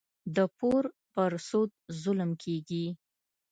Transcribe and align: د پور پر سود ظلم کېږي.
د 0.35 0.37
پور 0.57 0.83
پر 1.13 1.31
سود 1.47 1.71
ظلم 2.01 2.31
کېږي. 2.43 2.85